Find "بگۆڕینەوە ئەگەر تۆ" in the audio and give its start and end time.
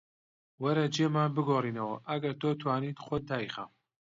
1.35-2.49